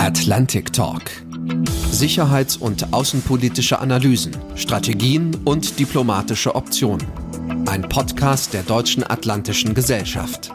[0.00, 1.02] Atlantic Talk.
[1.90, 7.06] Sicherheits- und außenpolitische Analysen, Strategien und diplomatische Optionen.
[7.66, 10.52] Ein Podcast der Deutschen Atlantischen Gesellschaft.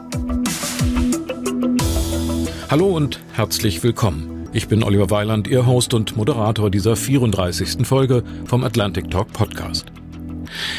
[2.68, 4.48] Hallo und herzlich willkommen.
[4.52, 7.86] Ich bin Oliver Weiland, Ihr Host und Moderator dieser 34.
[7.86, 9.86] Folge vom Atlantic Talk Podcast.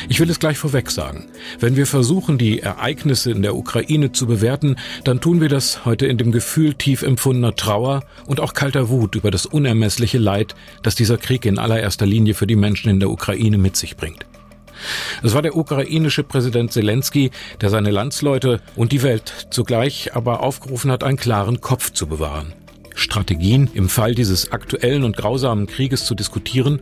[0.09, 1.25] Ich will es gleich vorweg sagen.
[1.59, 6.05] Wenn wir versuchen, die Ereignisse in der Ukraine zu bewerten, dann tun wir das heute
[6.05, 10.95] in dem Gefühl tief empfundener Trauer und auch kalter Wut über das unermessliche Leid, das
[10.95, 14.25] dieser Krieg in allererster Linie für die Menschen in der Ukraine mit sich bringt.
[15.23, 20.91] Es war der ukrainische Präsident Zelensky, der seine Landsleute und die Welt zugleich aber aufgerufen
[20.91, 22.53] hat, einen klaren Kopf zu bewahren.
[22.97, 26.81] Strategien im Fall dieses aktuellen und grausamen Krieges zu diskutieren,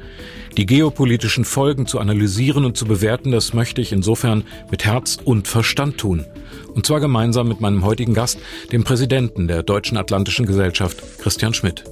[0.57, 5.47] die geopolitischen Folgen zu analysieren und zu bewerten, das möchte ich insofern mit Herz und
[5.47, 6.25] Verstand tun.
[6.73, 8.39] Und zwar gemeinsam mit meinem heutigen Gast,
[8.71, 11.83] dem Präsidenten der Deutschen Atlantischen Gesellschaft, Christian Schmidt.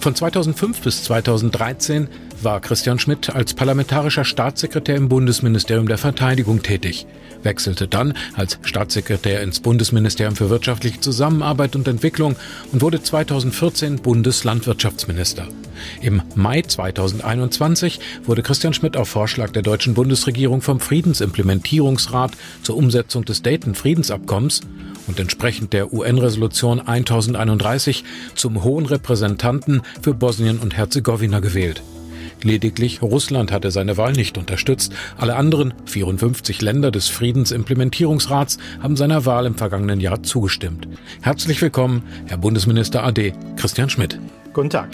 [0.00, 2.08] Von 2005 bis 2013
[2.42, 7.06] war Christian Schmidt als parlamentarischer Staatssekretär im Bundesministerium der Verteidigung tätig,
[7.42, 12.36] wechselte dann als Staatssekretär ins Bundesministerium für wirtschaftliche Zusammenarbeit und Entwicklung
[12.72, 15.48] und wurde 2014 Bundeslandwirtschaftsminister.
[16.00, 23.24] Im Mai 2021 wurde Christian Schmidt auf Vorschlag der deutschen Bundesregierung vom Friedensimplementierungsrat zur Umsetzung
[23.24, 24.60] des Dayton-Friedensabkommens
[25.06, 31.82] und entsprechend der UN-Resolution 1031 zum Hohen Repräsentanten für Bosnien und Herzegowina gewählt.
[32.42, 34.92] Lediglich Russland hatte seine Wahl nicht unterstützt.
[35.16, 40.88] Alle anderen 54 Länder des Friedensimplementierungsrats haben seiner Wahl im vergangenen Jahr zugestimmt.
[41.20, 44.18] Herzlich willkommen, Herr Bundesminister AD Christian Schmidt.
[44.52, 44.88] Guten Tag.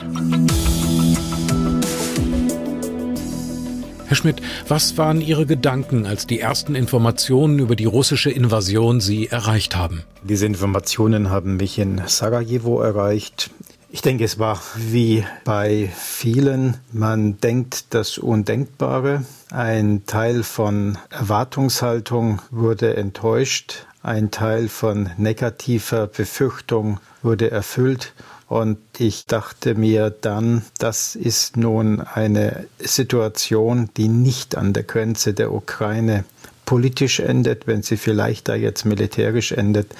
[4.06, 9.28] Herr Schmidt, was waren Ihre Gedanken, als die ersten Informationen über die russische Invasion Sie
[9.28, 10.03] erreicht haben?
[10.22, 13.50] Diese Informationen haben mich in Sarajevo erreicht.
[13.95, 19.25] Ich denke, es war wie bei vielen, man denkt das Undenkbare.
[19.53, 28.15] Ein Teil von Erwartungshaltung wurde enttäuscht, ein Teil von negativer Befürchtung wurde erfüllt.
[28.49, 35.34] Und ich dachte mir dann, das ist nun eine Situation, die nicht an der Grenze
[35.34, 36.25] der Ukraine
[36.66, 39.94] politisch endet, wenn sie vielleicht da jetzt militärisch endet.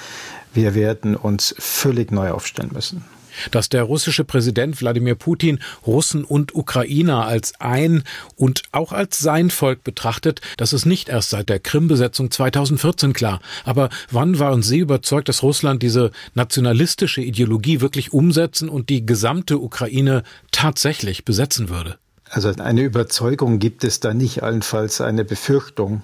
[0.53, 3.05] Wir werden uns völlig neu aufstellen müssen
[3.51, 8.03] dass der russische Präsident Wladimir Putin Russen und Ukrainer als ein
[8.37, 13.41] und auch als sein Volk betrachtet, das ist nicht erst seit der Krim-Besetzung 2014 klar.
[13.65, 19.59] Aber wann waren Sie überzeugt, dass Russland diese nationalistische Ideologie wirklich umsetzen und die gesamte
[19.59, 21.99] Ukraine tatsächlich besetzen würde?
[22.31, 26.03] Also eine Überzeugung gibt es da nicht, allenfalls eine Befürchtung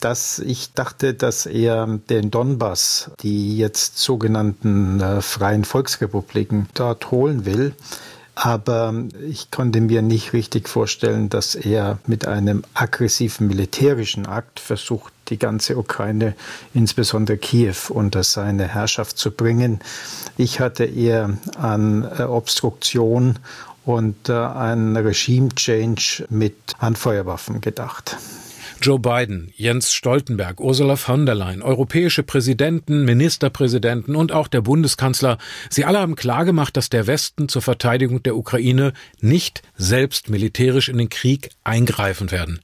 [0.00, 7.44] dass ich dachte, dass er den Donbass, die jetzt sogenannten äh, freien Volksrepubliken, dort holen
[7.44, 7.74] will.
[8.34, 8.94] Aber
[9.28, 15.38] ich konnte mir nicht richtig vorstellen, dass er mit einem aggressiven militärischen Akt versucht, die
[15.38, 16.34] ganze Ukraine,
[16.72, 19.80] insbesondere Kiew, unter seine Herrschaft zu bringen.
[20.36, 23.40] Ich hatte eher an äh, Obstruktion
[23.84, 28.18] und äh, einen Regime-Change mit Handfeuerwaffen gedacht.
[28.80, 35.38] Joe Biden, Jens Stoltenberg, Ursula von der Leyen, europäische Präsidenten, Ministerpräsidenten und auch der Bundeskanzler,
[35.68, 40.98] sie alle haben klargemacht, dass der Westen zur Verteidigung der Ukraine nicht selbst militärisch in
[40.98, 42.60] den Krieg eingreifen werden.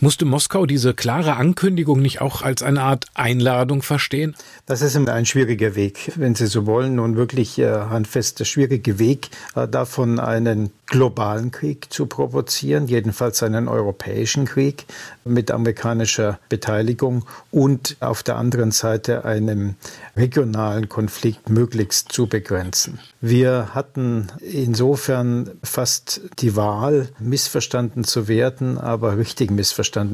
[0.00, 4.34] Musste Moskau diese klare Ankündigung nicht auch als eine Art Einladung verstehen?
[4.66, 8.98] Das ist ein schwieriger Weg, wenn Sie so wollen, und wirklich äh, handfest der schwierige
[8.98, 14.86] Weg, äh, davon einen globalen Krieg zu provozieren, jedenfalls einen europäischen Krieg
[15.24, 19.76] mit amerikanischer Beteiligung und auf der anderen Seite einem
[20.16, 22.98] regionalen Konflikt möglichst zu begrenzen.
[23.20, 29.69] Wir hatten insofern fast die Wahl, missverstanden zu werden, aber richtig missverstanden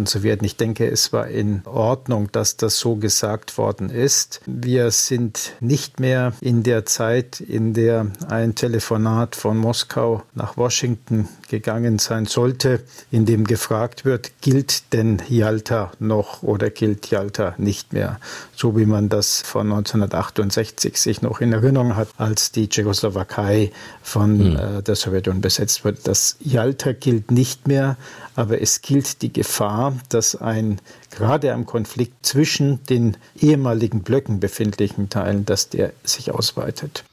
[0.06, 0.44] zu werden.
[0.44, 4.40] Ich denke, es war in Ordnung, dass das so gesagt worden ist.
[4.46, 10.76] Wir sind nicht mehr in der Zeit, in der ein Telefonat von Moskau nach Washington
[10.76, 17.54] Washington gegangen sein sollte, in dem gefragt wird, gilt denn Yalta noch oder gilt Yalta
[17.56, 18.20] nicht mehr?
[18.58, 23.70] So wie man das von 1968 sich noch in Erinnerung hat, als die Tschechoslowakei
[24.02, 24.78] von hm.
[24.78, 25.98] äh, der Sowjetunion besetzt wurde.
[26.02, 27.98] Das Yalta gilt nicht mehr,
[28.34, 30.80] aber es gilt die Gefahr, dass ein
[31.10, 37.04] gerade am Konflikt zwischen den ehemaligen Blöcken befindlichen Teilen, dass der sich ausweitet.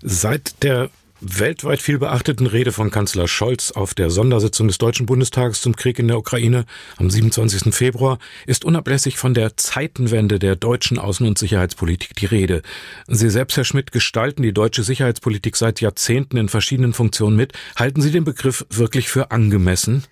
[0.00, 0.88] Seit der
[1.26, 5.98] weltweit viel beachteten Rede von Kanzler Scholz auf der Sondersitzung des Deutschen Bundestages zum Krieg
[5.98, 6.66] in der Ukraine
[6.98, 7.74] am 27.
[7.74, 12.62] Februar ist unablässig von der Zeitenwende der deutschen Außen- und Sicherheitspolitik die Rede.
[13.08, 17.54] Sie selbst, Herr Schmidt, gestalten die deutsche Sicherheitspolitik seit Jahrzehnten in verschiedenen Funktionen mit.
[17.76, 20.04] Halten Sie den Begriff wirklich für angemessen?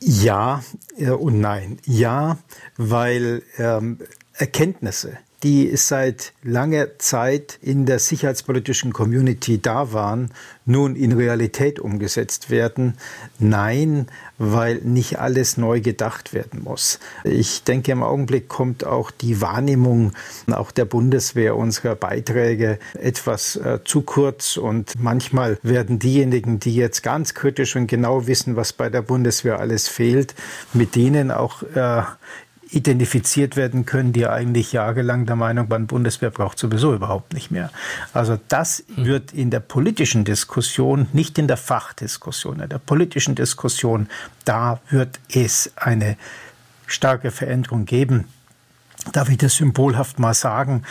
[0.00, 0.62] Ja
[0.98, 1.78] äh, und nein.
[1.84, 2.38] Ja,
[2.76, 3.98] weil ähm,
[4.32, 10.30] Erkenntnisse die seit langer Zeit in der sicherheitspolitischen Community da waren,
[10.64, 12.94] nun in Realität umgesetzt werden?
[13.38, 14.06] Nein,
[14.38, 16.98] weil nicht alles neu gedacht werden muss.
[17.24, 20.12] Ich denke, im Augenblick kommt auch die Wahrnehmung
[20.50, 27.02] auch der Bundeswehr unserer Beiträge etwas äh, zu kurz und manchmal werden diejenigen, die jetzt
[27.02, 30.34] ganz kritisch und genau wissen, was bei der Bundeswehr alles fehlt,
[30.72, 32.02] mit denen auch äh,
[32.70, 37.70] identifiziert werden können, die eigentlich jahrelang der Meinung waren, Bundeswehr braucht sowieso überhaupt nicht mehr.
[38.12, 39.06] Also das hm.
[39.06, 44.08] wird in der politischen Diskussion, nicht in der Fachdiskussion, in der politischen Diskussion,
[44.44, 46.16] da wird es eine
[46.86, 48.28] starke Veränderung geben.
[49.12, 50.82] Darf ich das symbolhaft mal sagen?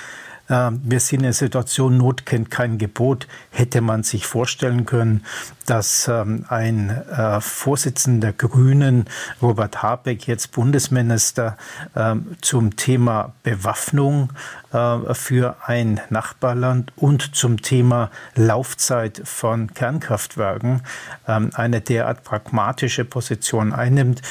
[0.49, 3.27] Ähm, wir sind in der Situation, Not kennt kein Gebot.
[3.51, 5.25] Hätte man sich vorstellen können,
[5.65, 9.05] dass ähm, ein äh, Vorsitzender der Grünen,
[9.41, 11.57] Robert Habeck, jetzt Bundesminister
[11.95, 14.29] ähm, zum Thema Bewaffnung
[14.71, 20.81] äh, für ein Nachbarland und zum Thema Laufzeit von Kernkraftwerken
[21.25, 24.21] eine derart pragmatische Position einnimmt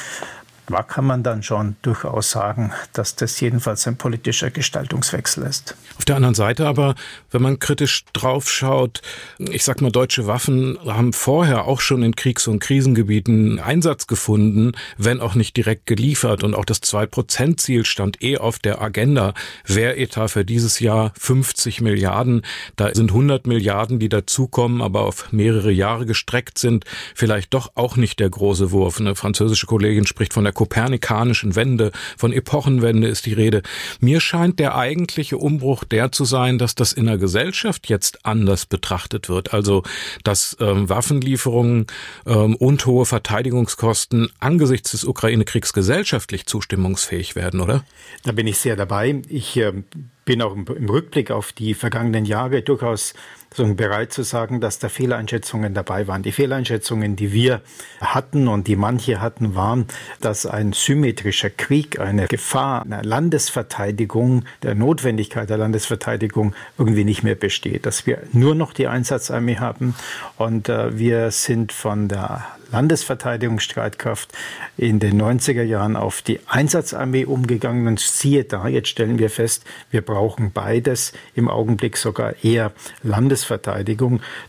[0.67, 5.75] da kann man dann schon durchaus sagen, dass das jedenfalls ein politischer Gestaltungswechsel ist.
[5.97, 6.95] Auf der anderen Seite aber,
[7.31, 9.01] wenn man kritisch draufschaut,
[9.39, 14.73] ich sag mal, deutsche Waffen haben vorher auch schon in Kriegs- und Krisengebieten Einsatz gefunden,
[14.97, 16.43] wenn auch nicht direkt geliefert.
[16.43, 19.33] Und auch das 2-Prozent-Ziel stand eh auf der Agenda.
[19.65, 22.41] Wehretat für dieses Jahr 50 Milliarden.
[22.75, 26.85] Da sind 100 Milliarden, die dazukommen, aber auf mehrere Jahre gestreckt sind.
[27.13, 28.99] Vielleicht doch auch nicht der große Wurf.
[28.99, 33.61] Eine französische Kollegin spricht von der kopernikanischen Wende, von Epochenwende ist die Rede.
[33.99, 38.65] Mir scheint der eigentliche Umbruch der zu sein, dass das in der Gesellschaft jetzt anders
[38.65, 39.53] betrachtet wird.
[39.53, 39.83] Also,
[40.23, 41.85] dass ähm, Waffenlieferungen
[42.25, 47.85] ähm, und hohe Verteidigungskosten angesichts des Ukraine-Kriegs gesellschaftlich zustimmungsfähig werden, oder?
[48.23, 49.21] Da bin ich sehr dabei.
[49.29, 49.73] Ich äh,
[50.23, 53.13] bin auch im, im Rückblick auf die vergangenen Jahre durchaus
[53.55, 56.23] bereit zu sagen, dass da Fehleinschätzungen dabei waren.
[56.23, 57.61] Die Fehleinschätzungen, die wir
[58.01, 59.85] hatten und die manche hatten, waren,
[60.21, 67.35] dass ein symmetrischer Krieg, eine Gefahr einer Landesverteidigung, der Notwendigkeit der Landesverteidigung irgendwie nicht mehr
[67.35, 67.85] besteht.
[67.85, 69.95] Dass wir nur noch die Einsatzarmee haben
[70.37, 74.31] und äh, wir sind von der Landesverteidigungsstreitkraft
[74.77, 77.87] in den 90er Jahren auf die Einsatzarmee umgegangen.
[77.87, 82.71] Und siehe da, jetzt stellen wir fest, wir brauchen beides, im Augenblick sogar eher
[83.03, 83.44] Landesverteidigung.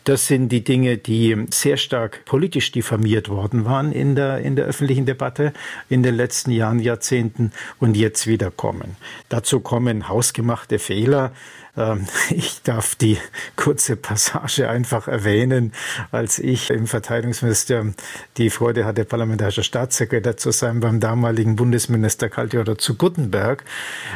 [0.04, 4.66] Das sind die Dinge, die sehr stark politisch diffamiert worden waren in der, in der
[4.66, 5.52] öffentlichen Debatte
[5.88, 8.96] in den letzten Jahren, Jahrzehnten und jetzt wieder kommen.
[9.28, 11.32] Dazu kommen hausgemachte Fehler,
[11.76, 13.18] ähm, ich darf die
[13.56, 15.72] kurze Passage einfach erwähnen,
[16.10, 17.94] als ich im Verteidigungsministerium
[18.36, 23.64] die Freude hatte, parlamentarischer Staatssekretär zu sein beim damaligen Bundesminister Karl Theodor zu Guttenberg,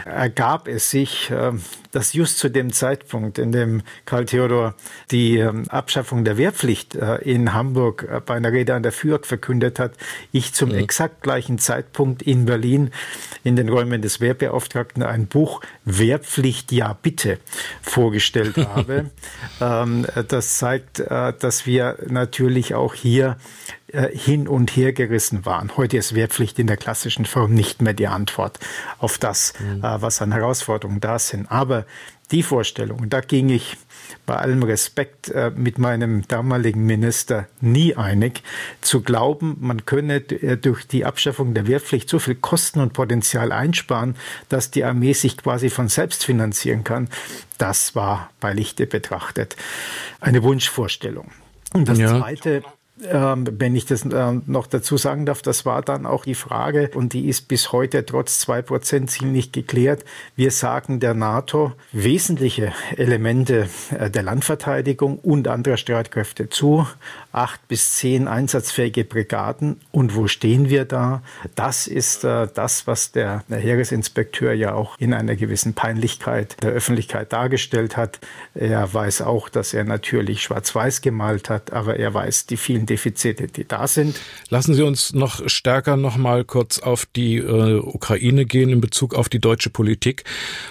[0.05, 1.63] ergab es sich, ähm,
[1.93, 4.75] dass just zu dem Zeitpunkt, in dem Karl Theodor
[5.11, 9.27] die ähm, Abschaffung der Wehrpflicht äh, in Hamburg äh, bei einer Rede an der FÜRG
[9.27, 9.95] verkündet hat,
[10.33, 10.79] ich zum mhm.
[10.79, 12.91] exakt gleichen Zeitpunkt in Berlin
[13.43, 17.39] in den Räumen des Wehrbeauftragten ein Buch Wehrpflicht ja bitte
[17.83, 19.11] vorgestellt habe.
[19.61, 23.37] ähm, das zeigt, äh, dass wir natürlich auch hier
[23.89, 25.77] äh, hin und her gerissen waren.
[25.77, 28.59] Heute ist Wehrpflicht in der klassischen Form nicht mehr die Antwort
[28.99, 29.85] auf das, mhm.
[29.85, 31.51] äh, was an Herausforderungen da sind.
[31.51, 31.87] Aber
[32.31, 33.77] die Vorstellung, da ging ich
[34.27, 38.43] bei allem Respekt äh, mit meinem damaligen Minister nie einig,
[38.81, 43.53] zu glauben, man könne äh, durch die Abschaffung der Wehrpflicht so viel Kosten und Potenzial
[43.53, 44.17] einsparen,
[44.49, 47.09] dass die Armee sich quasi von selbst finanzieren kann,
[47.59, 49.57] das war bei Lichte betrachtet
[50.21, 51.31] eine Wunschvorstellung.
[51.73, 52.19] Und das ja.
[52.19, 52.63] Zweite,
[53.09, 56.91] ähm, wenn ich das ähm, noch dazu sagen darf, das war dann auch die Frage
[56.95, 60.05] und die ist bis heute trotz 2%-Ziel nicht geklärt.
[60.37, 66.87] Wir sagen der NATO wesentliche Elemente äh, der Landverteidigung und anderer Streitkräfte zu,
[67.33, 69.81] acht bis zehn einsatzfähige Brigaden.
[69.93, 71.23] Und wo stehen wir da?
[71.55, 76.71] Das ist äh, das, was der, der Heeresinspekteur ja auch in einer gewissen Peinlichkeit der
[76.71, 78.21] Öffentlichkeit dargestellt hat.
[78.55, 83.47] Er weiß auch, dass er natürlich schwarz-weiß gemalt hat, aber er weiß die vielen Defizite,
[83.47, 84.21] die da sind.
[84.49, 89.15] Lassen Sie uns noch stärker noch mal kurz auf die äh, Ukraine gehen in Bezug
[89.15, 90.25] auf die deutsche Politik.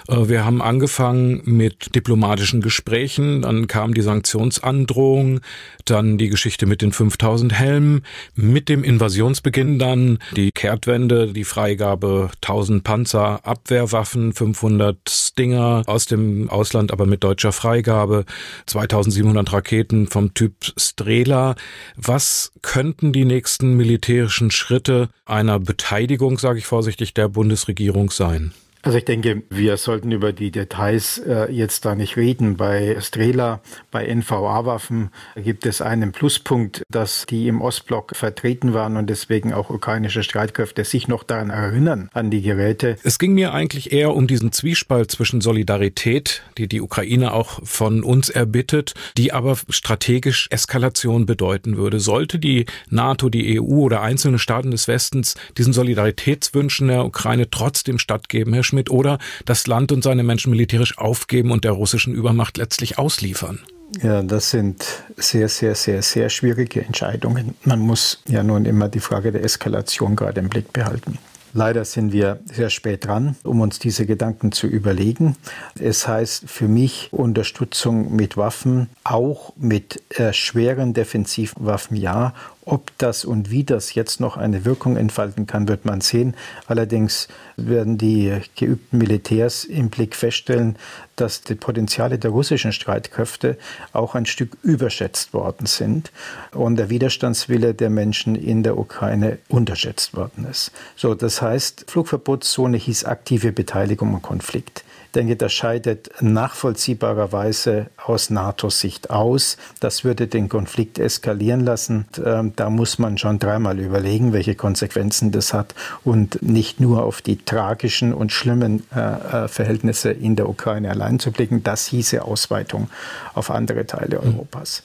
[0.06, 5.40] Äh, wir haben angefangen mit diplomatischen Gesprächen, dann kam die Sanktionsandrohung,
[5.86, 8.02] dann die Geschichte mit den 5000 Helmen,
[8.34, 16.50] mit dem Invasionsbeginn dann die Kehrtwende, die Freigabe 1000 Panzer, Abwehrwaffen, 500 Stinger aus dem
[16.50, 18.26] Ausland, aber mit deutscher Freigabe,
[18.66, 21.54] 2700 Raketen vom Typ Strela.
[22.02, 28.54] Was könnten die nächsten militärischen Schritte einer Beteiligung, sage ich vorsichtig, der Bundesregierung sein?
[28.82, 32.56] Also ich denke, wir sollten über die Details äh, jetzt da nicht reden.
[32.56, 33.60] Bei Strela,
[33.90, 39.68] bei NVA-Waffen gibt es einen Pluspunkt, dass die im Ostblock vertreten waren und deswegen auch
[39.68, 42.96] ukrainische Streitkräfte sich noch daran erinnern, an die Geräte.
[43.04, 48.02] Es ging mir eigentlich eher um diesen Zwiespalt zwischen Solidarität, die die Ukraine auch von
[48.02, 52.00] uns erbittet, die aber strategisch Eskalation bedeuten würde.
[52.00, 57.98] Sollte die NATO, die EU oder einzelne Staaten des Westens diesen Solidaritätswünschen der Ukraine trotzdem
[57.98, 62.56] stattgeben, Herr Schmidt, oder das Land und seine Menschen militärisch aufgeben und der russischen Übermacht
[62.56, 63.60] letztlich ausliefern?
[64.02, 64.84] Ja, das sind
[65.16, 67.54] sehr, sehr, sehr, sehr schwierige Entscheidungen.
[67.64, 71.18] Man muss ja nun immer die Frage der Eskalation gerade im Blick behalten.
[71.52, 75.36] Leider sind wir sehr spät dran, um uns diese Gedanken zu überlegen.
[75.78, 83.24] Es heißt für mich Unterstützung mit Waffen, auch mit äh, schweren Defensivwaffen ja, ob das
[83.24, 86.36] und wie das jetzt noch eine Wirkung entfalten kann, wird man sehen.
[86.66, 87.26] Allerdings
[87.56, 90.76] werden die geübten Militärs im Blick feststellen,
[91.16, 93.56] dass die Potenziale der russischen Streitkräfte
[93.92, 96.12] auch ein Stück überschätzt worden sind
[96.52, 100.70] und der Widerstandswille der Menschen in der Ukraine unterschätzt worden ist.
[100.96, 109.10] So, das heißt, Flugverbotszone hieß aktive Beteiligung am Konflikt denke, das scheidet nachvollziehbarerweise aus NATO-Sicht
[109.10, 109.56] aus.
[109.80, 112.06] Das würde den Konflikt eskalieren lassen.
[112.24, 115.74] Ähm, da muss man schon dreimal überlegen, welche Konsequenzen das hat
[116.04, 119.00] und nicht nur auf die tragischen und schlimmen äh,
[119.44, 121.62] äh, Verhältnisse in der Ukraine allein zu blicken.
[121.62, 122.90] Das hieße Ausweitung
[123.34, 124.82] auf andere Teile Europas.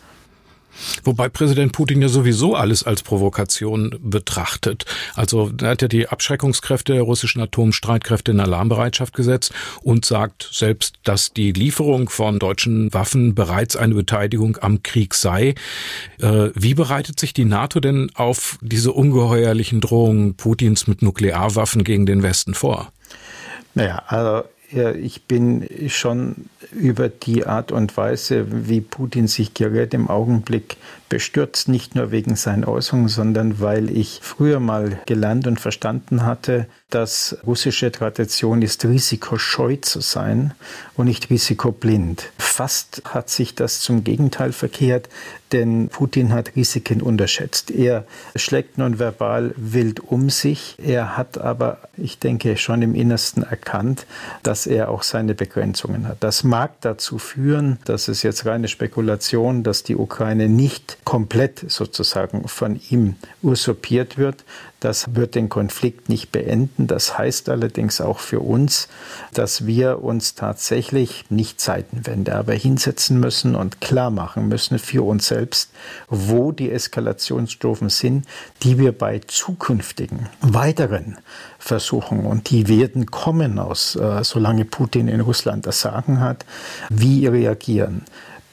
[1.04, 4.86] Wobei Präsident Putin ja sowieso alles als Provokation betrachtet.
[5.16, 10.96] Also er hat ja die Abschreckungskräfte der russischen Atomstreitkräfte in Alarmbereitschaft gesetzt und sagt selbst,
[11.04, 15.56] dass die Lieferung von deutschen Waffen bereits eine Beteiligung am Krieg sei.
[16.20, 22.06] Äh, wie bereitet sich die NATO denn auf diese ungeheuerlichen Drohungen Putins mit Nuklearwaffen gegen
[22.06, 22.92] den Westen vor?
[23.74, 30.10] Naja, also ich bin schon über die Art und Weise, wie Putin sich gerät, im
[30.10, 30.78] Augenblick
[31.16, 36.68] bestürzt, nicht nur wegen seinen Äußerungen, sondern weil ich früher mal gelernt und verstanden hatte,
[36.90, 40.54] dass russische Tradition ist, risikoscheu zu sein
[40.96, 42.32] und nicht risikoblind.
[42.38, 45.08] Fast hat sich das zum Gegenteil verkehrt,
[45.52, 47.72] denn Putin hat Risiken unterschätzt.
[47.72, 48.06] Er
[48.36, 50.76] schlägt nun verbal wild um sich.
[50.84, 54.06] Er hat aber, ich denke, schon im Innersten erkannt,
[54.44, 56.18] dass er auch seine Begrenzungen hat.
[56.20, 62.48] Das mag dazu führen, dass es jetzt reine Spekulation, dass die Ukraine nicht komplett sozusagen
[62.48, 64.44] von ihm usurpiert wird.
[64.80, 66.88] Das wird den Konflikt nicht beenden.
[66.88, 68.88] Das heißt allerdings auch für uns,
[69.34, 75.28] dass wir uns tatsächlich nicht Zeitenwende, aber hinsetzen müssen und klar machen müssen für uns
[75.28, 75.72] selbst,
[76.10, 78.26] wo die Eskalationsstufen sind,
[78.64, 81.18] die wir bei zukünftigen weiteren
[81.60, 86.46] Versuchen und die werden kommen aus, äh, solange Putin in Russland das Sagen hat,
[86.90, 88.04] wie reagieren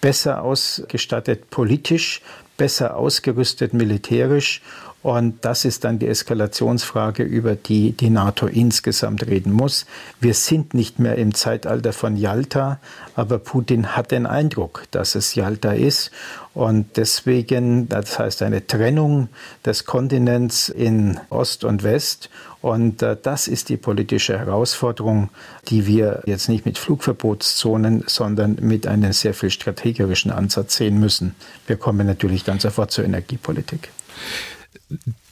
[0.02, 2.21] besser ausgestattet politisch,
[2.59, 4.61] besser ausgerüstet militärisch
[5.02, 9.85] und das ist dann die Eskalationsfrage, über die die NATO insgesamt reden muss.
[10.21, 12.78] Wir sind nicht mehr im Zeitalter von Yalta,
[13.16, 16.12] aber Putin hat den Eindruck, dass es Yalta ist.
[16.54, 19.28] Und deswegen, das heißt eine Trennung
[19.64, 22.30] des Kontinents in Ost und West.
[22.61, 25.30] Und äh, das ist die politische Herausforderung,
[25.66, 31.35] die wir jetzt nicht mit Flugverbotszonen, sondern mit einem sehr viel strategischen Ansatz sehen müssen.
[31.66, 33.90] Wir kommen natürlich dann sofort zur Energiepolitik.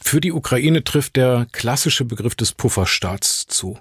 [0.01, 3.79] Für die Ukraine trifft der klassische Begriff des Pufferstaats zu.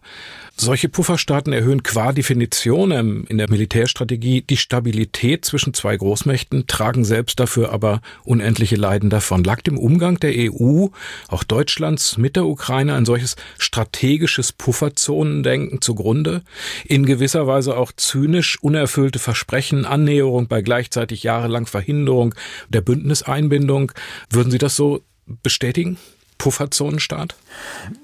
[0.56, 2.92] Solche Pufferstaaten erhöhen qua Definition
[3.28, 9.46] in der Militärstrategie die Stabilität zwischen zwei Großmächten, tragen selbst dafür aber unendliche Leiden davon.
[9.46, 10.88] Lag dem Umgang der EU,
[11.30, 16.44] auch Deutschlands mit der Ukraine ein solches strategisches Pufferzonendenken zugrunde?
[16.84, 22.36] In gewisser Weise auch zynisch unerfüllte Versprechen, Annäherung bei gleichzeitig jahrelang Verhinderung
[22.68, 23.94] der Bündniseinbindung.
[24.30, 25.02] Würden Sie das so
[25.44, 25.98] bestätigen?
[26.38, 27.36] Pufferzonenstaat?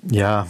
[0.10, 0.48] Ja,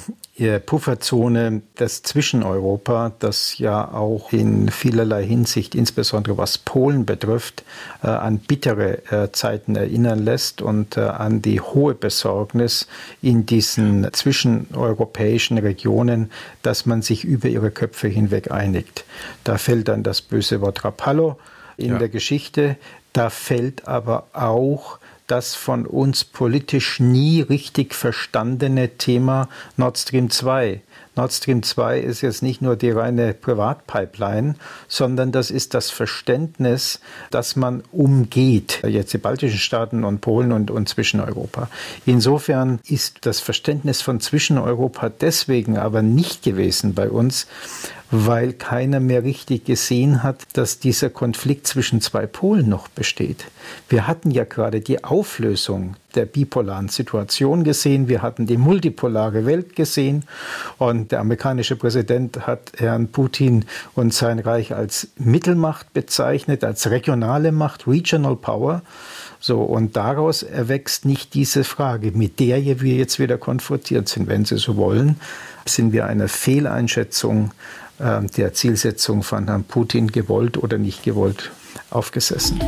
[0.65, 7.63] Pufferzone das Zwischeneuropa, das ja auch in vielerlei Hinsicht, insbesondere was Polen betrifft,
[8.03, 12.87] äh, an bittere äh, Zeiten erinnern lässt und äh, an die hohe Besorgnis
[13.21, 16.31] in diesen zwischeneuropäischen Regionen,
[16.63, 19.05] dass man sich über ihre Köpfe hinweg einigt.
[19.45, 21.37] Da fällt dann das böse Wort Rapallo
[21.77, 21.97] in ja.
[21.97, 22.75] der Geschichte.
[23.13, 30.81] Da fällt aber auch das von uns politisch nie richtig verstandene Thema Nord Stream 2.
[31.15, 34.55] Nord Stream 2 ist jetzt nicht nur die reine Privatpipeline,
[34.87, 36.99] sondern das ist das Verständnis,
[37.31, 41.69] dass man umgeht, jetzt die baltischen Staaten und Polen und, und Zwischeneuropa.
[42.05, 47.47] Insofern ist das Verständnis von Zwischeneuropa deswegen aber nicht gewesen bei uns,
[48.11, 53.45] weil keiner mehr richtig gesehen hat, dass dieser Konflikt zwischen zwei Polen noch besteht.
[53.89, 59.75] Wir hatten ja gerade die Auflösung der bipolaren Situation gesehen, wir hatten die multipolare Welt
[59.75, 60.23] gesehen
[60.77, 67.51] und der amerikanische Präsident hat Herrn Putin und sein Reich als Mittelmacht bezeichnet, als regionale
[67.51, 68.81] Macht, Regional Power.
[69.39, 74.45] So, und daraus erwächst nicht diese Frage, mit der wir jetzt wieder konfrontiert sind, wenn
[74.45, 75.19] Sie so wollen,
[75.65, 77.51] sind wir einer Fehleinschätzung
[77.99, 81.51] ähm, der Zielsetzung von Herrn Putin gewollt oder nicht gewollt
[81.89, 82.59] aufgesessen.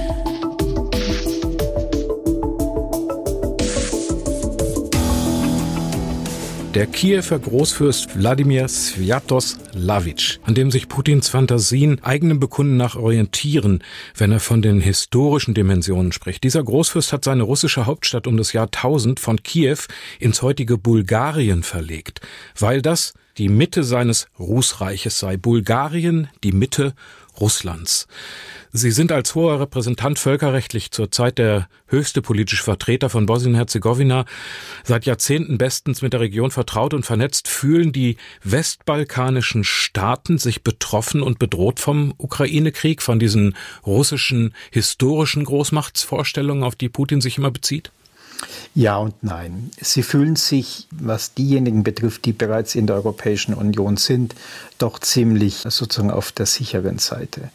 [6.74, 13.84] Der Kiewer Großfürst Wladimir Sviatoslawitsch, an dem sich Putins Fantasien eigenem Bekunden nach orientieren,
[14.16, 16.44] wenn er von den historischen Dimensionen spricht.
[16.44, 19.78] Dieser Großfürst hat seine russische Hauptstadt um das Jahr 1000 von Kiew
[20.20, 22.22] ins heutige Bulgarien verlegt,
[22.60, 25.38] weil das die Mitte seines Rußreiches sei.
[25.38, 26.94] Bulgarien die Mitte
[27.40, 28.08] Russlands.
[28.74, 34.26] Sie sind als hoher Repräsentant völkerrechtlich zurzeit der höchste politische Vertreter von Bosnien-Herzegowina,
[34.84, 37.48] seit Jahrzehnten bestens mit der Region vertraut und vernetzt.
[37.48, 46.64] Fühlen die westbalkanischen Staaten sich betroffen und bedroht vom Ukraine-Krieg, von diesen russischen historischen Großmachtsvorstellungen,
[46.64, 47.92] auf die Putin sich immer bezieht?
[48.76, 49.72] Ja und nein.
[49.82, 54.36] Sie fühlen sich, was diejenigen betrifft, die bereits in der Europäischen Union sind,
[54.78, 57.50] doch ziemlich sozusagen auf der sicheren Seite.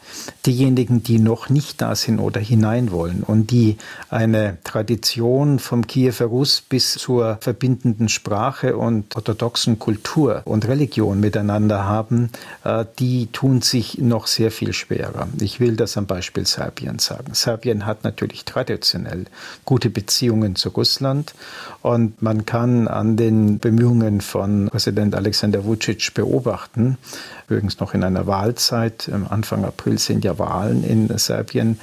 [0.45, 3.77] Diejenigen, die noch nicht da sind oder hinein wollen und die
[4.09, 11.85] eine Tradition vom Kiewer Russ bis zur verbindenden Sprache und orthodoxen Kultur und Religion miteinander
[11.85, 12.29] haben,
[12.65, 15.27] äh, die tun sich noch sehr viel schwerer.
[15.39, 17.33] Ich will das am Beispiel Serbien sagen.
[17.33, 19.25] Serbien hat natürlich traditionell
[19.63, 21.33] gute Beziehungen zu Russland.
[21.81, 26.97] Und man kann an den Bemühungen von Präsident Alexander Vucic beobachten,
[27.47, 31.79] übrigens noch in einer Wahlzeit, Anfang April sind ja Wahlen in Serbien,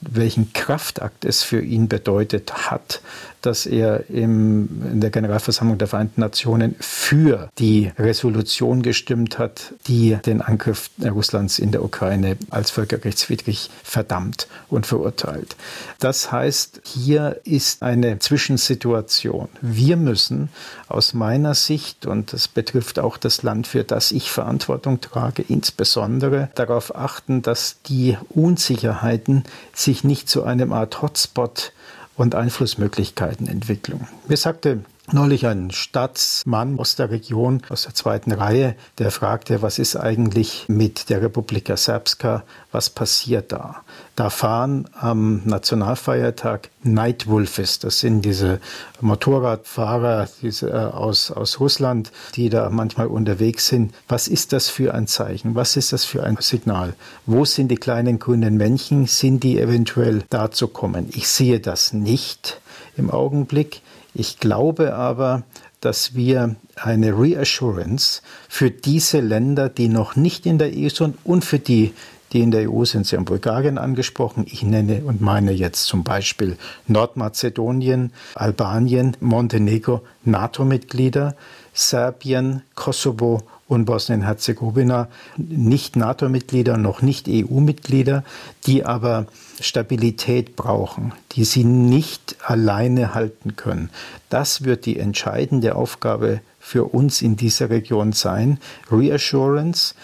[0.00, 3.00] welchen Kraftakt es für ihn bedeutet hat,
[3.46, 10.16] dass er im, in der Generalversammlung der Vereinten Nationen für die Resolution gestimmt hat, die
[10.24, 15.56] den Angriff Russlands in der Ukraine als völkerrechtswidrig verdammt und verurteilt.
[15.98, 19.48] Das heißt, hier ist eine Zwischensituation.
[19.60, 20.48] Wir müssen
[20.88, 26.50] aus meiner Sicht, und das betrifft auch das Land, für das ich Verantwortung trage, insbesondere
[26.54, 31.72] darauf achten, dass die Unsicherheiten sich nicht zu einem Art Hotspot
[32.16, 34.06] und Einflussmöglichkeitenentwicklung.
[34.28, 39.78] Mir sagte neulich ein Staatsmann aus der Region, aus der zweiten Reihe, der fragte, was
[39.78, 43.82] ist eigentlich mit der Republika Srpska, was passiert da?
[44.16, 48.60] Da fahren am Nationalfeiertag Nightwolfes, das sind diese
[49.00, 53.94] Motorradfahrer diese, äh, aus, aus Russland, die da manchmal unterwegs sind.
[54.08, 55.54] Was ist das für ein Zeichen?
[55.54, 56.94] Was ist das für ein Signal?
[57.26, 59.06] Wo sind die kleinen grünen Männchen?
[59.06, 61.08] Sind die eventuell dazu kommen?
[61.12, 62.60] Ich sehe das nicht
[62.96, 63.82] im Augenblick.
[64.14, 65.42] Ich glaube aber,
[65.80, 71.44] dass wir eine Reassurance für diese Länder, die noch nicht in der EU sind und
[71.44, 71.92] für die,
[72.32, 74.46] die in der EU sind, Sie haben Bulgarien angesprochen.
[74.48, 81.36] Ich nenne und meine jetzt zum Beispiel Nordmazedonien, Albanien, Montenegro, NATO-Mitglieder,
[81.72, 88.24] Serbien, Kosovo und Bosnien-Herzegowina nicht NATO-Mitglieder, noch nicht EU-Mitglieder,
[88.66, 89.26] die aber
[89.60, 93.90] Stabilität brauchen, die sie nicht alleine halten können.
[94.28, 98.58] Das wird die entscheidende Aufgabe für uns in dieser Region sein.
[98.90, 99.94] Reassurance,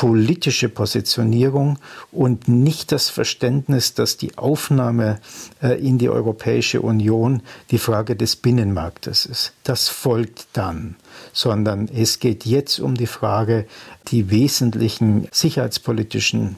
[0.00, 1.78] politische Positionierung
[2.10, 5.20] und nicht das Verständnis, dass die Aufnahme
[5.62, 9.52] äh, in die Europäische Union die Frage des Binnenmarktes ist.
[9.62, 10.96] Das folgt dann,
[11.34, 13.66] sondern es geht jetzt um die Frage,
[14.08, 16.56] die wesentlichen sicherheitspolitischen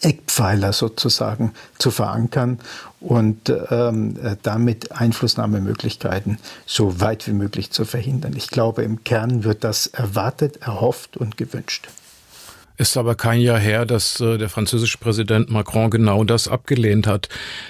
[0.00, 2.60] Eckpfeiler sozusagen zu verankern
[3.00, 8.34] und ähm, damit Einflussnahmemöglichkeiten so weit wie möglich zu verhindern.
[8.36, 11.88] Ich glaube, im Kern wird das erwartet, erhofft und gewünscht.
[12.78, 17.28] Ist aber kein Jahr her, dass äh, der französische Präsident Macron genau das abgelehnt hat.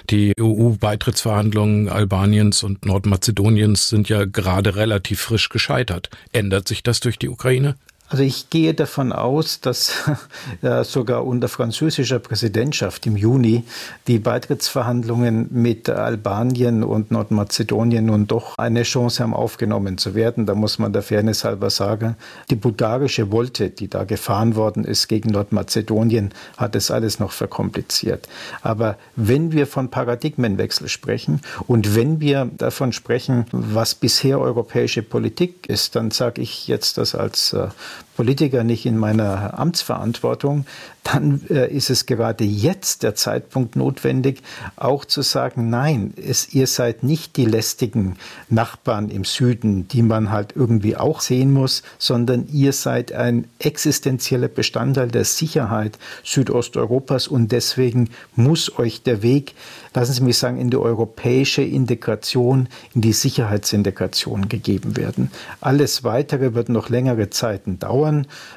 [0.09, 6.09] Die EU-Beitrittsverhandlungen Albaniens und Nordmazedoniens sind ja gerade relativ frisch gescheitert.
[6.33, 7.75] Ändert sich das durch die Ukraine?
[8.09, 9.91] Also ich gehe davon aus, dass
[10.61, 13.65] äh, sogar unter französischer Präsidentschaft im Juni
[14.07, 20.45] die Beitrittsverhandlungen mit Albanien und Nordmazedonien nun doch eine Chance haben, aufgenommen zu werden.
[20.45, 22.15] Da muss man der Fairness halber sagen,
[22.49, 28.29] die bulgarische Wolte, die da gefahren worden ist gegen Nordmazedonien, hat es alles noch verkompliziert.
[28.61, 35.67] Aber wenn wir von Paradigmenwechsel sprechen und wenn wir davon sprechen, was bisher europäische Politik
[35.67, 37.67] ist, dann sage ich jetzt das als äh,
[38.15, 40.65] Politiker nicht in meiner Amtsverantwortung,
[41.03, 44.41] dann äh, ist es gerade jetzt der Zeitpunkt notwendig,
[44.75, 48.17] auch zu sagen, nein, es, ihr seid nicht die lästigen
[48.49, 54.49] Nachbarn im Süden, die man halt irgendwie auch sehen muss, sondern ihr seid ein existenzieller
[54.49, 59.53] Bestandteil der Sicherheit Südosteuropas und deswegen muss euch der Weg,
[59.93, 65.31] lassen Sie mich sagen, in die europäische Integration, in die Sicherheitsintegration gegeben werden.
[65.61, 67.86] Alles Weitere wird noch längere Zeiten dauern.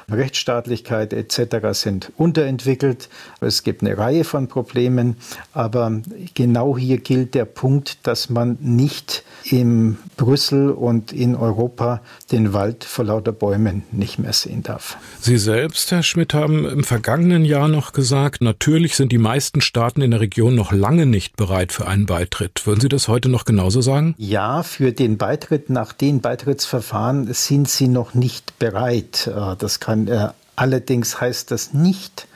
[0.09, 1.67] Rechtsstaatlichkeit etc.
[1.71, 3.09] sind unter unterentwickelt.
[3.39, 5.17] Es gibt eine Reihe von Problemen,
[5.53, 6.01] aber
[6.33, 12.83] genau hier gilt der Punkt, dass man nicht in Brüssel und in Europa den Wald
[12.83, 14.97] vor lauter Bäumen nicht mehr sehen darf.
[15.19, 20.01] Sie selbst, Herr Schmidt, haben im vergangenen Jahr noch gesagt, natürlich sind die meisten Staaten
[20.01, 22.65] in der Region noch lange nicht bereit für einen Beitritt.
[22.65, 24.15] Würden Sie das heute noch genauso sagen?
[24.17, 29.20] Ja, für den Beitritt nach den Beitrittsverfahren sind sie noch nicht bereit.
[29.27, 30.29] Äh, das kann äh,
[30.61, 32.27] Allerdings heißt das nicht,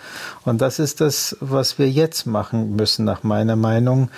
[0.46, 4.10] und das ist das, was wir jetzt machen müssen, nach meiner Meinung,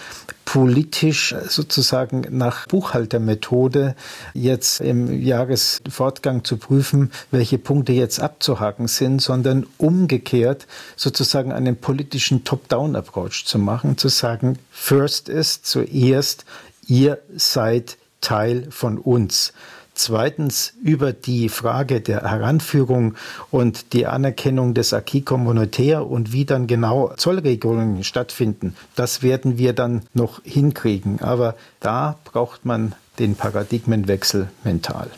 [0.46, 3.96] politisch sozusagen nach Buchhaltermethode
[4.34, 12.46] jetzt im Jahresfortgang zu prüfen, welche Punkte jetzt abzuhaken sind, sondern umgekehrt sozusagen einen politischen
[12.46, 16.46] Top-Down-Approach zu machen, zu sagen, first ist zuerst,
[16.86, 19.52] ihr seid Teil von uns.
[19.98, 23.16] Zweitens über die Frage der Heranführung
[23.50, 28.76] und die Anerkennung des Acquis communautaire und wie dann genau Zollregelungen stattfinden.
[28.96, 31.20] Das werden wir dann noch hinkriegen.
[31.22, 35.10] Aber da braucht man den Paradigmenwechsel mental.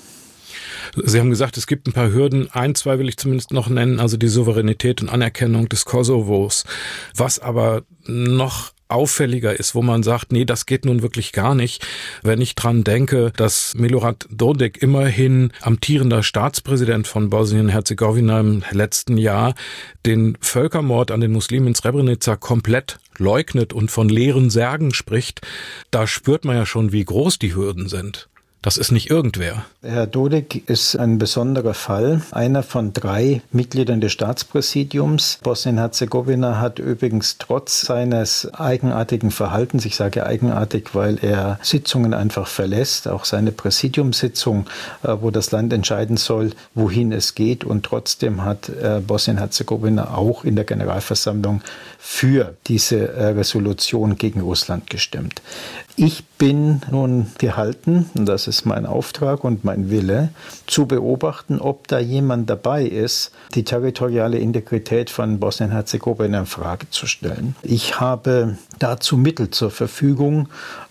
[0.96, 2.50] Sie haben gesagt, es gibt ein paar Hürden.
[2.54, 6.64] Ein, zwei will ich zumindest noch nennen, also die Souveränität und Anerkennung des Kosovos.
[7.14, 11.86] Was aber noch auffälliger ist, wo man sagt, nee, das geht nun wirklich gar nicht.
[12.24, 19.54] Wenn ich dran denke, dass Milorad Dodik immerhin amtierender Staatspräsident von Bosnien-Herzegowina im letzten Jahr
[20.06, 25.42] den Völkermord an den Muslimen in Srebrenica komplett leugnet und von leeren Särgen spricht,
[25.92, 28.29] da spürt man ja schon, wie groß die Hürden sind.
[28.62, 29.64] Das ist nicht irgendwer.
[29.82, 35.40] Herr Dodik ist ein besonderer Fall, einer von drei Mitgliedern des Staatspräsidiums.
[35.44, 43.08] Bosnien-Herzegowina hat übrigens trotz seines eigenartigen Verhaltens, ich sage eigenartig, weil er Sitzungen einfach verlässt,
[43.08, 44.66] auch seine Präsidiumssitzung,
[45.04, 47.64] äh, wo das Land entscheiden soll, wohin es geht.
[47.64, 51.62] Und trotzdem hat äh, Bosnien-Herzegowina auch in der Generalversammlung
[51.98, 55.42] für diese äh, Resolution gegen Russland gestimmt.
[56.02, 60.30] Ich bin nun gehalten, und das ist mein Auftrag und mein Wille,
[60.70, 67.08] zu beobachten, ob da jemand dabei ist, die territoriale Integrität von Bosnien-Herzegowina in Frage zu
[67.08, 67.56] stellen.
[67.64, 70.48] Ich habe dazu Mittel zur Verfügung,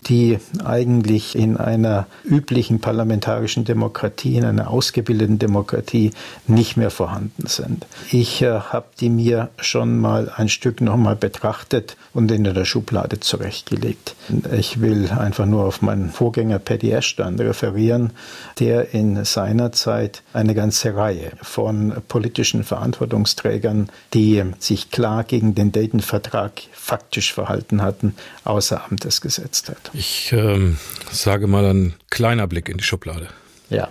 [0.07, 6.11] die eigentlich in einer üblichen parlamentarischen Demokratie, in einer ausgebildeten Demokratie
[6.47, 7.85] nicht mehr vorhanden sind.
[8.11, 13.19] Ich äh, habe die mir schon mal ein Stück nochmal betrachtet und in der Schublade
[13.19, 14.15] zurechtgelegt.
[14.51, 18.11] Ich will einfach nur auf meinen Vorgänger Paddy Ashton referieren,
[18.59, 25.71] der in seiner Zeit eine ganze Reihe von politischen Verantwortungsträgern, die sich klar gegen den
[25.71, 29.91] Dayton-Vertrag faktisch verhalten hatten, außer Amtes gesetzt hat.
[29.93, 30.77] Ich ähm,
[31.11, 33.27] sage mal ein kleiner Blick in die Schublade.
[33.69, 33.89] Ja.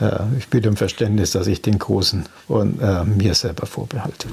[0.00, 4.28] Äh, ich bitte um Verständnis, dass ich den Großen und äh, mir selber vorbehalte.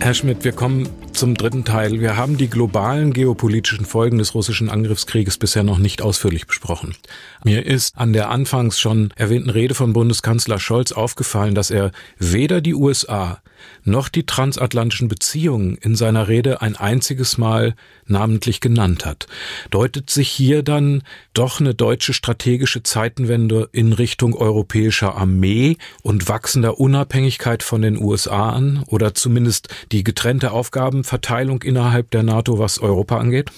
[0.00, 2.00] Herr Schmidt, wir kommen zum dritten Teil.
[2.00, 6.94] Wir haben die globalen geopolitischen Folgen des russischen Angriffskrieges bisher noch nicht ausführlich besprochen.
[7.44, 12.60] Mir ist an der anfangs schon erwähnten Rede von Bundeskanzler Scholz aufgefallen, dass er weder
[12.60, 13.40] die USA
[13.84, 17.74] noch die transatlantischen Beziehungen in seiner Rede ein einziges Mal
[18.06, 19.26] namentlich genannt hat.
[19.70, 26.78] Deutet sich hier dann doch eine deutsche strategische Zeitenwende in Richtung europäischer Armee und wachsender
[26.78, 33.18] Unabhängigkeit von den USA an oder zumindest die getrennte Aufgabenverteilung innerhalb der NATO, was Europa
[33.18, 33.50] angeht?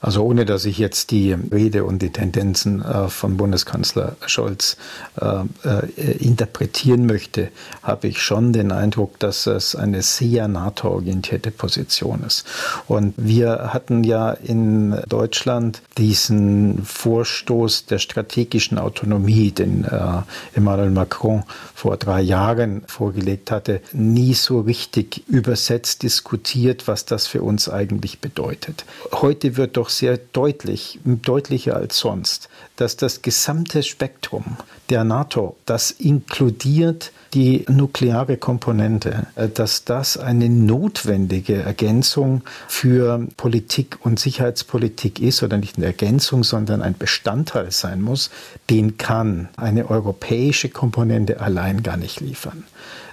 [0.00, 4.76] Also ohne dass ich jetzt die Rede und die Tendenzen äh, von Bundeskanzler Scholz
[5.18, 7.48] äh, äh, interpretieren möchte,
[7.82, 12.46] habe ich schon den Eindruck, dass es eine sehr NATO-orientierte Position ist.
[12.88, 20.22] Und wir hatten ja in Deutschland diesen Vorstoß der strategischen Autonomie, den äh,
[20.54, 27.42] Emmanuel Macron vor drei Jahren vorgelegt hatte, nie so richtig übersetzt diskutiert, was das für
[27.42, 28.84] uns eigentlich bedeutet.
[29.12, 34.56] Heute wird doch doch sehr deutlich, deutlicher als sonst, dass das gesamte Spektrum
[34.90, 43.98] der NATO, das inkludiert die nukleare Komponente, äh, dass das eine notwendige Ergänzung für Politik
[44.04, 48.30] und Sicherheitspolitik ist oder nicht eine Ergänzung, sondern ein Bestandteil sein muss,
[48.70, 52.64] den kann eine europäische Komponente allein gar nicht liefern.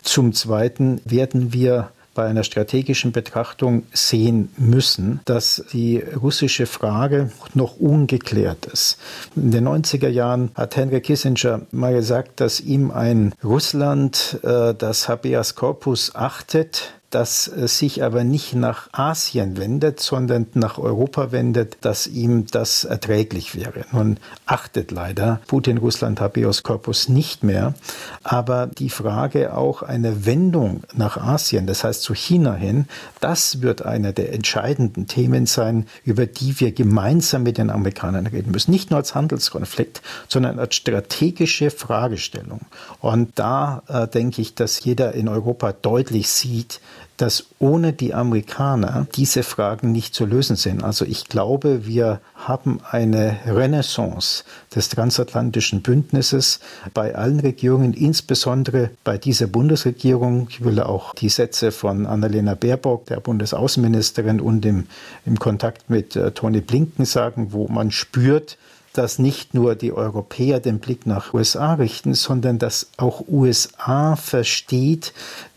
[0.02, 7.78] Zum Zweiten werden wir bei einer strategischen Betrachtung sehen müssen, dass die russische Frage noch
[7.78, 8.98] ungeklärt ist.
[9.36, 15.10] In den 90er Jahren hat Henry Kissinger mal gesagt, dass ihm ein Russland, äh, das
[15.10, 22.08] Habeas Corpus achtet, das sich aber nicht nach Asien wendet, sondern nach Europa wendet, dass
[22.08, 23.86] ihm das erträglich wäre.
[23.92, 27.76] Nun achtet leider Putin Russland Habeas Corpus nicht mehr,
[28.24, 32.86] aber die Frage auch einer Wendung nach Asien, das heißt zu China hin,
[33.20, 38.52] das wird einer der entscheidenden Themen sein, über die wir gemeinsam mit den Amerikanern reden
[38.52, 38.72] müssen.
[38.72, 42.62] Nicht nur als Handelskonflikt, sondern als strategische Fragestellung.
[43.00, 46.80] Und da äh, denke ich, dass jeder in Europa deutlich sieht,
[47.18, 50.84] dass ohne die Amerikaner diese Fragen nicht zu lösen sind.
[50.84, 54.44] Also ich glaube, wir haben eine Renaissance
[54.76, 56.60] des transatlantischen Bündnisses
[56.94, 60.48] bei allen Regierungen, insbesondere bei dieser Bundesregierung.
[60.50, 64.88] Ich will auch die Sätze von Annalena Baerbock, der Bundesaußenministerin, und im,
[65.26, 68.58] im Kontakt mit äh, Tony Blinken sagen, wo man spürt,
[68.94, 75.14] dass nicht nur die Europäer den Blick nach USA richten, sondern dass auch USA versteht,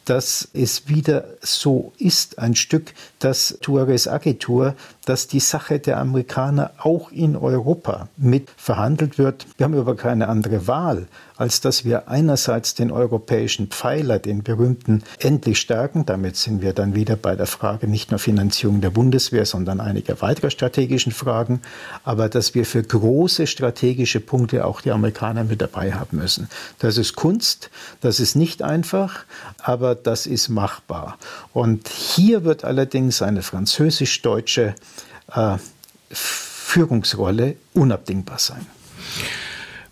[0.07, 4.75] dass es wieder so ist, ein Stück, das Tuares Agitur,
[5.07, 9.47] dass die Sache der Amerikaner auch in Europa mit verhandelt wird.
[9.57, 15.05] Wir haben aber keine andere Wahl, als dass wir einerseits den europäischen Pfeiler, den berühmten,
[15.21, 16.07] endlich stärken.
[16.07, 20.21] Damit sind wir dann wieder bei der Frage nicht nur Finanzierung der Bundeswehr, sondern einiger
[20.21, 21.63] weiterer strategischen Fragen.
[22.03, 26.49] Aber dass wir für große strategische Punkte auch die Amerikaner mit dabei haben müssen.
[26.81, 29.25] Das ist Kunst, das ist nicht einfach,
[29.59, 31.17] aber das ist machbar.
[31.53, 34.75] Und hier wird allerdings eine französisch-deutsche
[36.11, 38.67] Führungsrolle unabdingbar sein.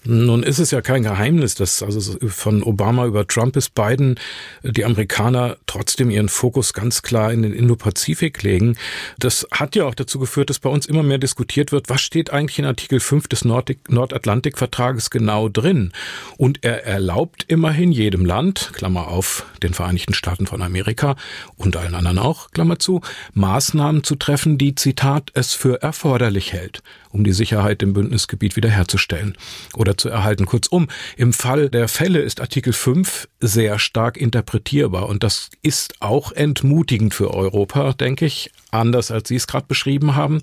[0.07, 4.21] Nun ist es ja kein Geheimnis, dass also von Obama über Trump bis Biden
[4.63, 8.77] die Amerikaner trotzdem ihren Fokus ganz klar in den Indo-Pazifik legen.
[9.19, 12.31] Das hat ja auch dazu geführt, dass bei uns immer mehr diskutiert wird, was steht
[12.31, 15.93] eigentlich in Artikel 5 des Nordatlantikvertrages genau drin.
[16.37, 21.17] Und er erlaubt immerhin jedem Land, Klammer auf, den Vereinigten Staaten von Amerika
[21.57, 23.01] und allen anderen auch, Klammer zu,
[23.33, 26.83] Maßnahmen zu treffen, die, Zitat, es für erforderlich hält
[27.15, 29.39] um die Sicherheit im Bündnisgebiet wiederherzustellen
[29.75, 30.47] oder zu erhalten.
[30.47, 36.33] Kurzum, im Fall der Fälle ist Artikel 5 sehr stark interpretierbar und das ist auch
[36.33, 40.43] entmutigend für Europa, denke ich, anders als Sie es gerade beschrieben haben.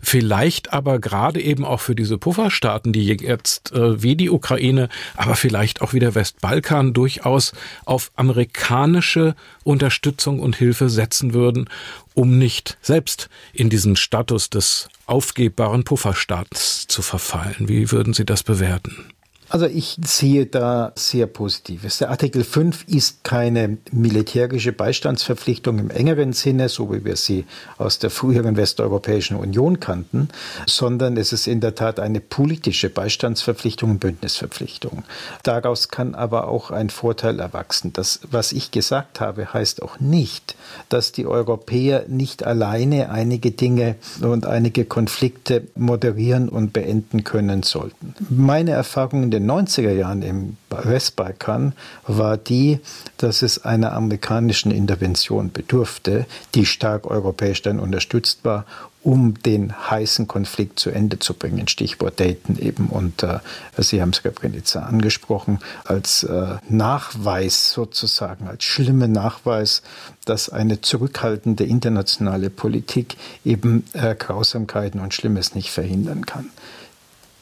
[0.00, 5.34] Vielleicht aber gerade eben auch für diese Pufferstaaten, die jetzt äh, wie die Ukraine, aber
[5.34, 7.52] vielleicht auch wie der Westbalkan durchaus
[7.84, 11.68] auf amerikanische Unterstützung und Hilfe setzen würden,
[12.14, 17.68] um nicht selbst in diesen Status des aufgebbaren Pufferstaats zu verfallen.
[17.68, 19.13] Wie würden Sie das bewerten?
[19.54, 21.98] Also ich sehe da sehr Positives.
[21.98, 27.44] Der Artikel 5 ist keine militärische Beistandsverpflichtung im engeren Sinne, so wie wir sie
[27.78, 30.26] aus der früheren Westeuropäischen Union kannten,
[30.66, 35.04] sondern es ist in der Tat eine politische Beistandsverpflichtung und Bündnisverpflichtung.
[35.44, 37.92] Daraus kann aber auch ein Vorteil erwachsen.
[37.92, 40.56] Das, was ich gesagt habe, heißt auch nicht,
[40.88, 48.16] dass die Europäer nicht alleine einige Dinge und einige Konflikte moderieren und beenden können sollten.
[48.28, 51.74] Meine Erfahrung in den den 90er Jahren im Westbalkan
[52.06, 52.80] war die,
[53.16, 58.64] dass es einer amerikanischen Intervention bedurfte, die stark europäisch dann unterstützt war,
[59.04, 61.68] um den heißen Konflikt zu Ende zu bringen.
[61.68, 62.86] Stichwort Dayton eben.
[62.88, 63.38] Und äh,
[63.76, 69.82] Sie haben Srebrenica angesprochen, als äh, Nachweis sozusagen, als schlimme Nachweis,
[70.24, 76.48] dass eine zurückhaltende internationale Politik eben äh, Grausamkeiten und Schlimmes nicht verhindern kann.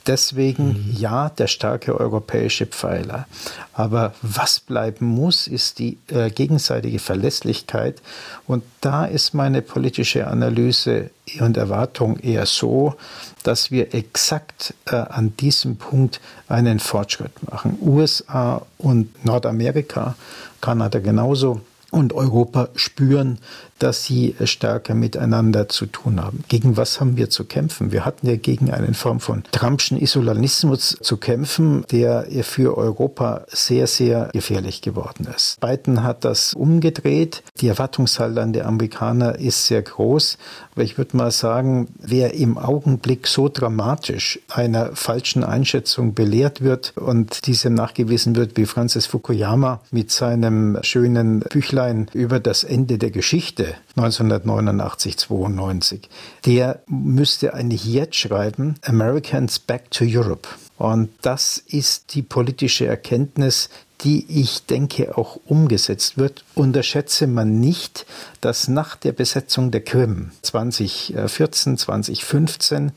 [0.07, 0.97] Deswegen mhm.
[0.99, 3.27] ja, der starke europäische Pfeiler.
[3.73, 8.03] Aber was bleiben muss, ist die äh, gegenseitige Verlässlichkeit.
[8.47, 11.11] Und da ist meine politische Analyse
[11.41, 12.95] und Erwartung eher so,
[13.43, 17.79] dass wir exakt äh, an diesem Punkt einen Fortschritt machen.
[17.81, 20.17] USA und Nordamerika,
[20.61, 21.61] Kanada genauso
[21.91, 23.39] und Europa spüren,
[23.83, 26.45] dass sie stärker miteinander zu tun haben.
[26.49, 27.91] Gegen was haben wir zu kämpfen?
[27.91, 33.87] Wir hatten ja gegen eine Form von Trumpschen Isolationismus zu kämpfen, der für Europa sehr,
[33.87, 35.61] sehr gefährlich geworden ist.
[35.61, 37.43] Biden hat das umgedreht.
[37.61, 40.39] Die Erwartungshaltung der Amerikaner ist sehr groß.
[40.75, 46.93] Aber ich würde mal sagen, wer im Augenblick so dramatisch einer falschen Einschätzung belehrt wird
[46.97, 53.11] und diese nachgewiesen wird, wie Francis Fukuyama mit seinem schönen Büchlein über das Ende der
[53.11, 56.09] Geschichte 1989, 92.
[56.47, 60.49] Der müsste eigentlich jetzt schreiben, Americans Back to Europe.
[60.79, 63.69] Und das ist die politische Erkenntnis,
[64.03, 66.45] die ich denke auch umgesetzt wird.
[66.55, 68.05] Unterschätze man nicht,
[68.41, 72.93] dass nach der Besetzung der Krim 2014, 2015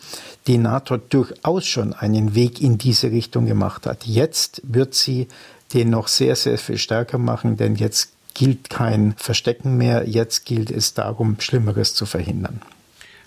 [0.47, 4.05] die NATO durchaus schon einen Weg in diese Richtung gemacht hat.
[4.05, 5.27] Jetzt wird sie
[5.73, 10.69] den noch sehr, sehr viel stärker machen, denn jetzt gilt kein Verstecken mehr, jetzt gilt
[10.69, 12.61] es darum, Schlimmeres zu verhindern.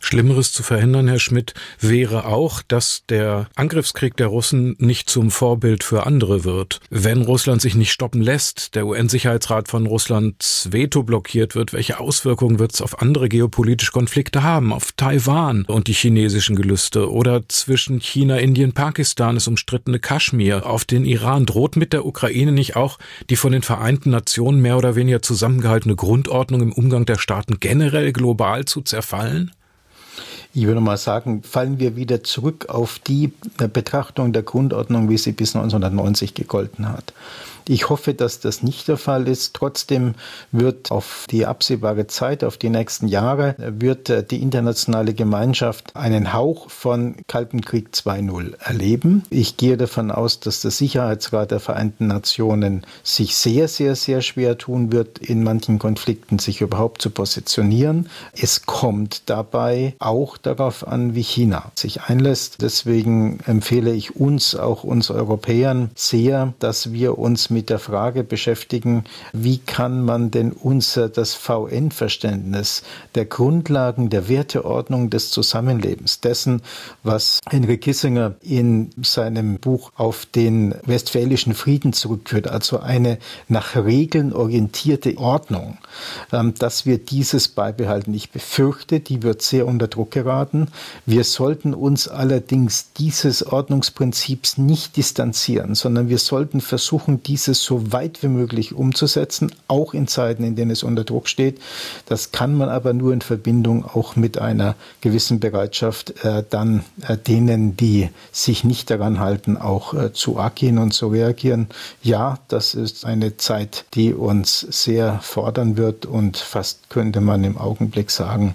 [0.00, 5.84] Schlimmeres zu verhindern, Herr Schmidt, wäre auch, dass der Angriffskrieg der Russen nicht zum Vorbild
[5.84, 6.80] für andere wird.
[6.90, 12.58] Wenn Russland sich nicht stoppen lässt, der UN-Sicherheitsrat von Russlands Veto blockiert wird, welche Auswirkungen
[12.58, 18.00] wird es auf andere geopolitische Konflikte haben, auf Taiwan und die chinesischen Gelüste oder zwischen
[18.00, 22.98] China, Indien, Pakistan, das umstrittene Kaschmir, auf den Iran droht mit der Ukraine nicht auch
[23.30, 28.12] die von den Vereinten Nationen mehr oder weniger zusammengehaltene Grundordnung im Umgang der Staaten generell
[28.12, 29.52] global zu zerfallen?
[30.54, 33.32] Ich würde mal sagen, fallen wir wieder zurück auf die
[33.72, 37.12] Betrachtung der Grundordnung, wie sie bis 1990 gegolten hat.
[37.68, 39.54] Ich hoffe, dass das nicht der Fall ist.
[39.54, 40.14] Trotzdem
[40.52, 46.33] wird auf die absehbare Zeit, auf die nächsten Jahre, wird äh, die internationale Gemeinschaft einen
[46.33, 49.22] Hauch von Kalten Krieg 2.0 erleben.
[49.28, 54.57] Ich gehe davon aus, dass der Sicherheitsrat der Vereinten Nationen sich sehr, sehr, sehr schwer
[54.57, 58.09] tun wird, in manchen Konflikten sich überhaupt zu positionieren.
[58.33, 62.62] Es kommt dabei auch darauf an, wie China sich einlässt.
[62.62, 68.22] Deswegen empfehle ich uns, auch uns Europäern, sehr, dass wir uns mit mit der Frage
[68.22, 72.84] beschäftigen, wie kann man denn unser das VN-Verständnis
[73.16, 76.62] der Grundlagen der Werteordnung des Zusammenlebens, dessen,
[77.02, 83.18] was Henry Kissinger in seinem Buch auf den westfälischen Frieden zurückführt, also eine
[83.48, 85.78] nach Regeln orientierte Ordnung,
[86.32, 88.14] ähm, dass wir dieses beibehalten.
[88.14, 90.68] Ich befürchte, die wird sehr unter Druck geraten.
[91.06, 97.92] Wir sollten uns allerdings dieses Ordnungsprinzips nicht distanzieren, sondern wir sollten versuchen, dieses dieses so
[97.92, 101.61] weit wie möglich umzusetzen, auch in Zeiten, in denen es unter Druck steht.
[102.06, 107.16] Das kann man aber nur in Verbindung auch mit einer gewissen Bereitschaft, äh, dann äh,
[107.16, 111.68] denen, die sich nicht daran halten, auch äh, zu agieren und zu reagieren.
[112.02, 117.56] Ja, das ist eine Zeit, die uns sehr fordern wird und fast könnte man im
[117.56, 118.54] Augenblick sagen,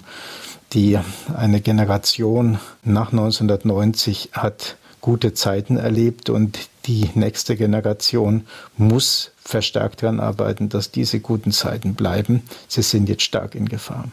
[0.72, 0.98] die
[1.36, 8.46] eine Generation nach 1990 hat gute Zeiten erlebt und die nächste Generation
[8.78, 12.42] muss verstärkt daran arbeiten, dass diese guten Zeiten bleiben.
[12.68, 14.08] Sie sind jetzt stark in Gefahr.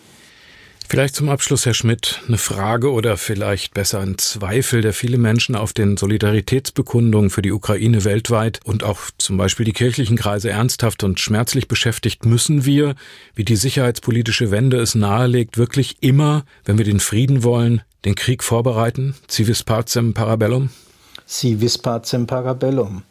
[0.89, 5.55] Vielleicht zum Abschluss, Herr Schmidt, eine Frage oder vielleicht besser ein Zweifel, der viele Menschen
[5.55, 11.05] auf den Solidaritätsbekundungen für die Ukraine weltweit und auch zum Beispiel die kirchlichen Kreise ernsthaft
[11.05, 12.25] und schmerzlich beschäftigt.
[12.25, 12.95] Müssen wir,
[13.33, 18.43] wie die sicherheitspolitische Wende es nahelegt, wirklich immer, wenn wir den Frieden wollen, den Krieg
[18.43, 19.15] vorbereiten?
[19.29, 20.69] Civis pacem parabellum?
[21.31, 23.03] Si vis pacem parabellum.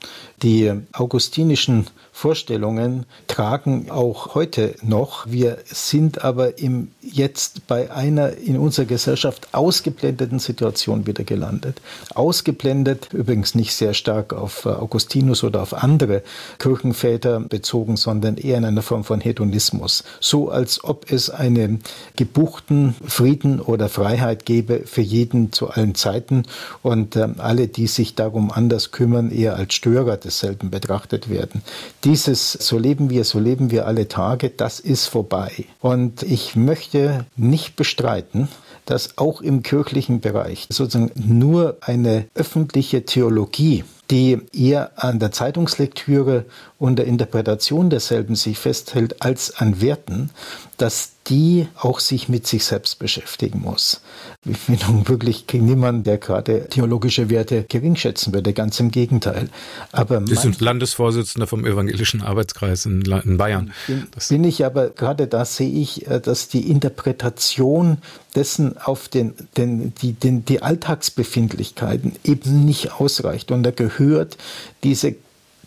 [0.42, 1.86] Die augustinischen
[2.20, 5.26] Vorstellungen tragen auch heute noch.
[5.26, 11.80] Wir sind aber im jetzt bei einer in unserer Gesellschaft ausgeblendeten Situation wieder gelandet.
[12.14, 16.22] Ausgeblendet, übrigens nicht sehr stark auf äh, Augustinus oder auf andere
[16.58, 20.04] Kirchenväter bezogen, sondern eher in einer Form von Hedonismus.
[20.20, 21.82] So als ob es einen
[22.16, 26.42] gebuchten Frieden oder Freiheit gäbe für jeden zu allen Zeiten
[26.82, 31.62] und äh, alle, die sich darum anders kümmern, eher als Störer desselben betrachtet werden.
[32.10, 35.52] Dieses so leben wir, so leben wir alle Tage, das ist vorbei.
[35.80, 38.48] Und ich möchte nicht bestreiten,
[38.84, 46.46] dass auch im kirchlichen Bereich sozusagen nur eine öffentliche Theologie, die eher an der Zeitungslektüre
[46.80, 50.30] und der Interpretation derselben sich festhält als an Werten,
[50.78, 54.00] dass die auch sich mit sich selbst beschäftigen muss.
[54.44, 59.48] Ich bin nun wirklich niemand, der gerade theologische Werte geringschätzen würde, ganz im Gegenteil.
[59.92, 63.72] Aber Sie sind Landesvorsitzender vom Evangelischen Arbeitskreis in, in Bayern.
[63.86, 67.98] Bin, bin, ich aber gerade da sehe ich, äh, dass die Interpretation
[68.34, 73.52] dessen auf den, den, die, den, die Alltagsbefindlichkeiten eben nicht ausreicht.
[73.52, 74.36] Und da gehört
[74.82, 75.14] diese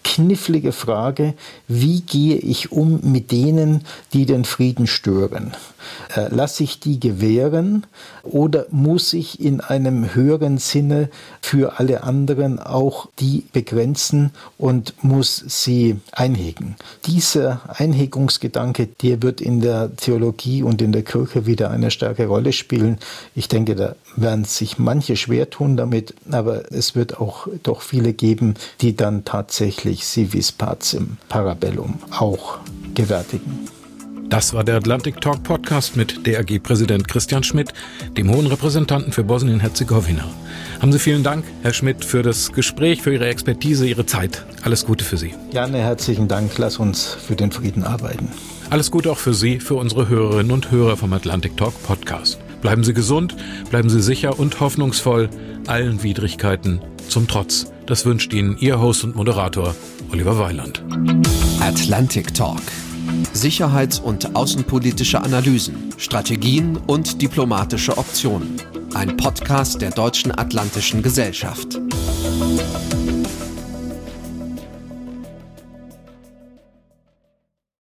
[0.04, 1.34] knifflige Frage,
[1.68, 3.84] wie gehe ich um mit denen,
[4.14, 5.54] die den Frieden stören?
[6.16, 7.86] Äh, lasse ich die gewähren
[8.24, 11.10] oder muss ich in einem höheren Sinne
[11.42, 16.76] für alle anderen auch die begrenzen und muss sie einhegen?
[17.06, 22.54] Dieser Einhegungsgedanke, der wird in der Theologie und in der Kirche wieder eine starke Rolle
[22.54, 22.98] spielen.
[23.36, 28.14] Ich denke, da werden sich manche schwer tun damit, aber es wird auch doch viele
[28.14, 32.60] geben, die dann tatsächlich civis pacem parabellum auch
[32.94, 33.83] gewärtigen.
[34.30, 37.74] Das war der Atlantic Talk Podcast mit DRG-Präsident Christian Schmidt,
[38.18, 40.26] dem hohen Repräsentanten für Bosnien-Herzegowina.
[40.82, 44.46] Haben Sie vielen Dank, Herr Schmidt, für das Gespräch, für Ihre Expertise, Ihre Zeit.
[44.64, 45.34] Alles Gute für Sie.
[45.52, 46.58] Gerne, herzlichen Dank.
[46.58, 48.30] Lass uns für den Frieden arbeiten.
[48.70, 52.40] Alles Gute auch für Sie, für unsere Hörerinnen und Hörer vom Atlantic Talk Podcast.
[52.62, 53.36] Bleiben Sie gesund,
[53.70, 55.30] bleiben Sie sicher und hoffnungsvoll,
[55.68, 57.72] allen Widrigkeiten zum Trotz.
[57.86, 59.76] Das wünscht Ihnen Ihr Host und Moderator
[60.12, 60.82] Oliver Weiland.
[61.60, 62.62] Atlantic Talk.
[63.34, 68.56] Sicherheits- und außenpolitische Analysen, Strategien und diplomatische Optionen.
[68.94, 71.80] Ein Podcast der Deutschen Atlantischen Gesellschaft.